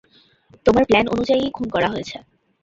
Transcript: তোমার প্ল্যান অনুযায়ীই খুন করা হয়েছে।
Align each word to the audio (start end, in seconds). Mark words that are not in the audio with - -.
তোমার 0.65 0.83
প্ল্যান 0.85 1.05
অনুযায়ীই 1.07 1.53
খুন 1.53 1.67
করা 1.69 1.87
হয়েছে। 1.87 2.17